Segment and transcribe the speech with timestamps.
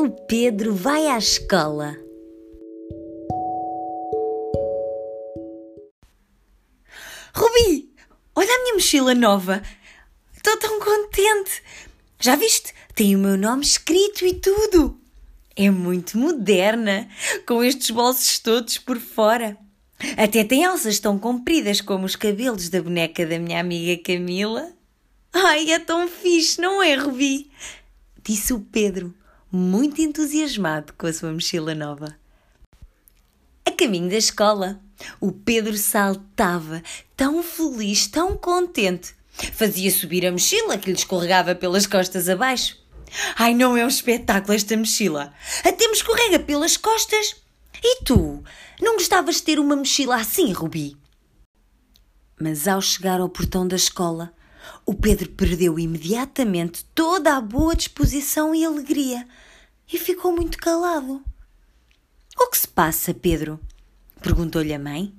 [0.00, 1.98] O Pedro vai à escola.
[7.34, 7.92] Rubi,
[8.32, 9.60] olha a minha mochila nova.
[10.36, 11.64] Estou tão contente.
[12.20, 12.72] Já viste?
[12.94, 15.00] Tem o meu nome escrito e tudo.
[15.56, 17.08] É muito moderna,
[17.44, 19.58] com estes bolsos todos por fora.
[20.16, 24.72] Até tem alças tão compridas como os cabelos da boneca da minha amiga Camila.
[25.32, 27.50] Ai, é tão fixe, não é, Rubi?
[28.22, 29.12] Disse o Pedro,
[29.50, 32.16] muito entusiasmado com a sua mochila nova.
[33.64, 34.80] A caminho da escola,
[35.20, 36.82] o Pedro saltava,
[37.16, 39.14] tão feliz, tão contente.
[39.52, 42.76] Fazia subir a mochila que lhe escorregava pelas costas abaixo.
[43.36, 45.32] Ai, não é um espetáculo esta mochila.
[45.64, 47.36] Até me escorrega pelas costas.
[47.82, 48.42] E tu?
[48.80, 50.96] Não gostavas de ter uma mochila assim, Rubi?
[52.40, 54.32] Mas ao chegar ao portão da escola,
[54.86, 59.26] o Pedro perdeu imediatamente toda a boa disposição e alegria
[59.92, 61.22] e ficou muito calado.
[62.38, 63.60] O que se passa, Pedro?
[64.20, 65.12] perguntou-lhe a mãe.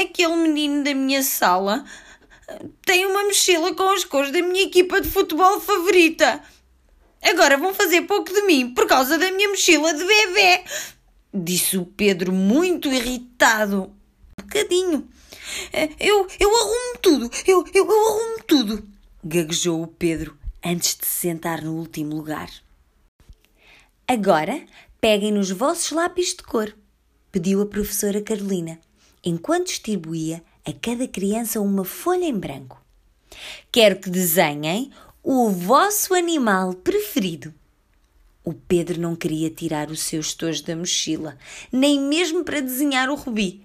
[0.00, 1.84] Aquele menino da minha sala
[2.84, 6.42] tem uma mochila com as cores da minha equipa de futebol favorita.
[7.22, 10.64] Agora vão fazer pouco de mim por causa da minha mochila de bebê,
[11.34, 13.92] disse o Pedro muito irritado.
[14.38, 15.08] Um bocadinho.
[15.98, 18.88] Eu, eu arrumo tudo, eu, eu, eu arrumo tudo,
[19.22, 22.50] gaguejou o Pedro antes de se sentar no último lugar.
[24.08, 24.60] Agora
[25.00, 26.76] peguem nos vossos lápis de cor,
[27.30, 28.80] pediu a professora Carolina,
[29.24, 32.84] enquanto distribuía a cada criança uma folha em branco.
[33.70, 34.90] Quero que desenhem
[35.22, 37.54] o vosso animal preferido.
[38.42, 41.38] O Pedro não queria tirar os seus tojos da mochila,
[41.70, 43.64] nem mesmo para desenhar o Rubi.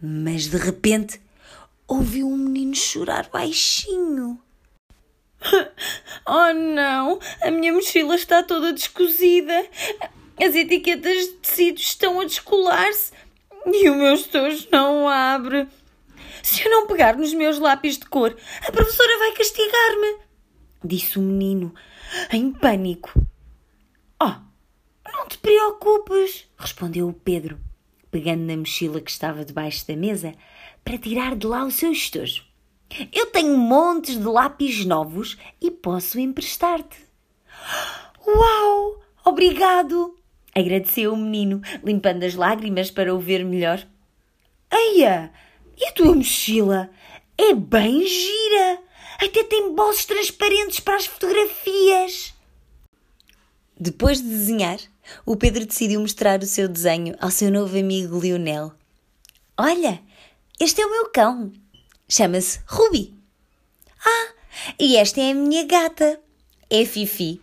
[0.00, 1.20] Mas de repente
[1.88, 4.40] ouviu um menino chorar baixinho.
[6.30, 9.66] Oh não, a minha mochila está toda descosida.
[10.38, 13.12] As etiquetas de tecido estão a descolar-se
[13.66, 15.66] e o meu estojo não abre.
[16.42, 20.18] Se eu não pegar nos meus lápis de cor, a professora vai castigar-me,
[20.84, 21.74] disse o menino,
[22.30, 23.10] em pânico.
[24.22, 24.34] Oh,
[25.10, 27.58] não te preocupes, respondeu o Pedro,
[28.10, 30.34] pegando na mochila que estava debaixo da mesa
[30.84, 32.44] para tirar de lá o seu estojo.
[33.12, 36.96] Eu tenho montes de lápis novos e posso emprestar-te.
[38.26, 39.00] Uau!
[39.24, 40.16] Obrigado!
[40.54, 43.86] Agradeceu o menino, limpando as lágrimas para o ver melhor.
[44.72, 45.32] Eia!
[45.76, 46.90] E a tua mochila?
[47.36, 48.82] É bem gira!
[49.20, 52.34] Até tem bolsos transparentes para as fotografias!
[53.78, 54.78] Depois de desenhar,
[55.24, 58.72] o Pedro decidiu mostrar o seu desenho ao seu novo amigo Lionel.
[59.56, 60.00] Olha,
[60.60, 61.52] este é o meu cão.
[62.08, 63.14] Chama-se Ruby.
[64.04, 64.28] Ah,
[64.78, 66.20] e esta é a minha gata.
[66.70, 67.40] É Fifi.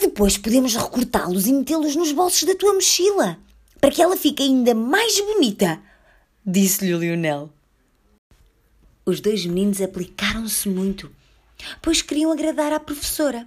[0.00, 3.38] Depois podemos recortá-los e metê-los nos bolsos da tua mochila,
[3.80, 5.80] para que ela fique ainda mais bonita,
[6.44, 7.50] disse-lhe o Lionel.
[9.04, 11.14] Os dois meninos aplicaram-se muito,
[11.82, 13.46] pois queriam agradar à professora.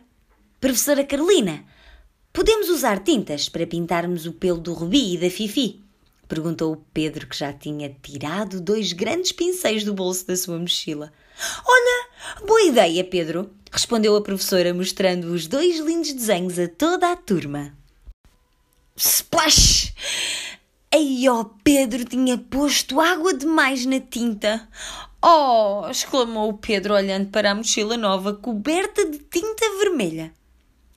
[0.59, 1.63] Professora Carolina,
[2.31, 5.82] podemos usar tintas para pintarmos o pelo do Rubi e da Fifi?
[6.33, 11.13] Perguntou Pedro, que já tinha tirado dois grandes pincéis do bolso da sua mochila.
[11.63, 12.07] Olha,
[12.43, 17.77] boa ideia, Pedro, respondeu a professora, mostrando os dois lindos desenhos a toda a turma.
[18.95, 19.93] Splash!
[20.91, 24.67] Aí, ó, Pedro tinha posto água demais na tinta.
[25.21, 25.87] Oh!
[25.87, 30.33] exclamou o Pedro, olhando para a mochila nova coberta de tinta vermelha.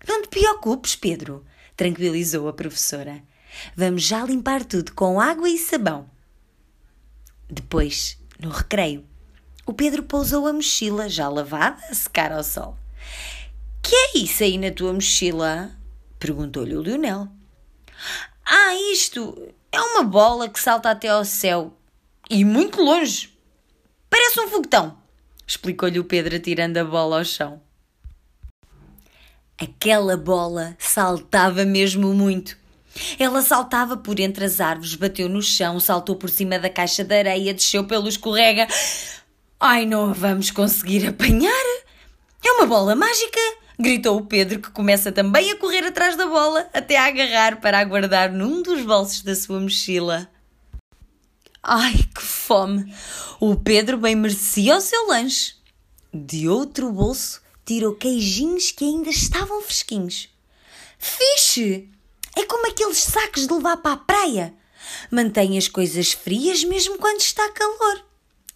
[0.09, 1.45] Não te preocupes, Pedro,
[1.77, 3.23] tranquilizou a professora.
[3.77, 6.09] Vamos já limpar tudo com água e sabão.
[7.49, 9.05] Depois, no recreio,
[9.65, 12.77] o Pedro pousou a mochila já lavada a secar ao sol.
[13.83, 15.71] Que é isso aí na tua mochila?
[16.19, 17.29] perguntou-lhe o Lionel.
[18.45, 21.77] Ah, isto é uma bola que salta até ao céu
[22.29, 23.37] e muito longe.
[24.09, 24.97] Parece um foguetão,
[25.47, 27.61] explicou-lhe o Pedro atirando a bola ao chão.
[29.59, 32.59] Aquela bola saltava mesmo muito.
[33.19, 37.15] Ela saltava por entre as árvores, bateu no chão, saltou por cima da caixa de
[37.15, 38.67] areia, desceu pelo escorrega.
[39.59, 41.65] Ai, não a vamos conseguir apanhar!
[42.45, 43.41] É uma bola mágica!
[43.79, 47.79] gritou o Pedro, que começa também a correr atrás da bola, até a agarrar para
[47.79, 50.29] aguardar num dos bolsos da sua mochila.
[51.63, 52.95] Ai, que fome!
[53.41, 55.55] O Pedro bem merecia o seu lanche.
[56.13, 60.29] De outro bolso, tirou queijinhos que ainda estavam fresquinhos.
[60.99, 61.91] Fixe!
[62.37, 64.55] É como aqueles sacos de levar para a praia.
[65.11, 68.05] Mantém as coisas frias mesmo quando está calor.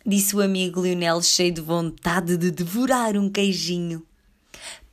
[0.05, 4.07] Disse o amigo Lionel cheio de vontade de devorar um queijinho.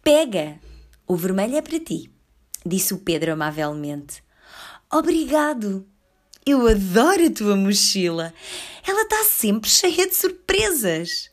[0.01, 0.59] Pega!
[1.05, 2.09] O vermelho é para ti,
[2.65, 4.23] disse o Pedro amavelmente.
[4.91, 5.85] Obrigado!
[6.45, 8.33] Eu adoro a tua mochila.
[8.87, 11.29] Ela está sempre cheia de surpresas.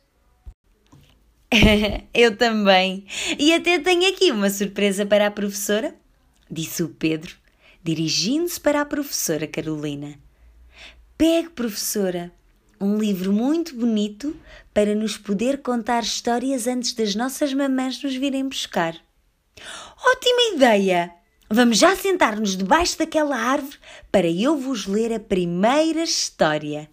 [2.12, 3.06] Eu também.
[3.38, 5.94] E até tenho aqui uma surpresa para a professora,
[6.50, 7.36] disse o Pedro,
[7.84, 10.18] dirigindo-se para a professora Carolina.
[11.18, 12.32] Pegue, professora,
[12.80, 14.34] um livro muito bonito
[14.72, 18.96] para nos poder contar histórias antes das nossas mamães nos virem buscar.
[20.02, 21.12] Ótima ideia!
[21.50, 23.76] Vamos já sentar-nos debaixo daquela árvore
[24.10, 26.90] para eu vos ler a primeira história.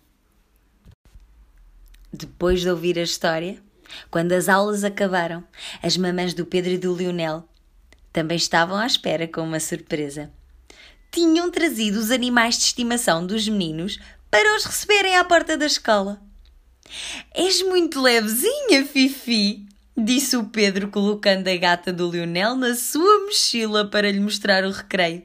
[2.12, 3.64] Depois de ouvir a história,
[4.12, 5.42] quando as aulas acabaram,
[5.82, 7.48] as mamães do Pedro e do Lionel
[8.12, 10.32] também estavam à espera com uma surpresa.
[11.12, 14.00] Tinham trazido os animais de estimação dos meninos
[14.30, 16.22] para os receberem à porta da escola.
[17.34, 19.66] És muito levezinha, Fifi,
[19.96, 24.72] disse o Pedro, colocando a gata do Lionel na sua mochila para lhe mostrar o
[24.72, 25.24] recreio.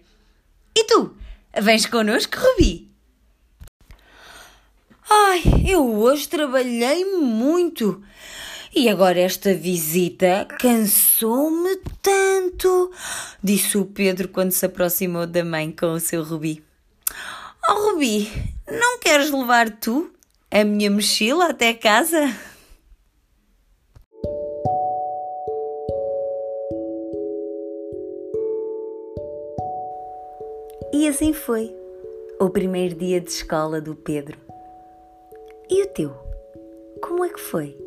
[0.76, 1.16] E tu,
[1.60, 2.90] vens connosco, Rubi?
[5.08, 8.02] Ai, eu hoje trabalhei muito.
[8.74, 12.90] E agora esta visita cansou-me tanto,
[13.42, 16.62] disse o Pedro quando se aproximou da mãe com o seu Rubi.
[17.68, 18.30] Oh, Rubi,
[18.70, 20.10] não queres levar tu
[20.50, 22.34] a minha mochila até casa?
[30.92, 31.74] E assim foi
[32.40, 34.38] o primeiro dia de escola do Pedro.
[35.68, 36.14] E o teu?
[37.02, 37.85] Como é que foi?